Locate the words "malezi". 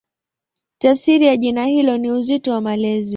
2.61-3.09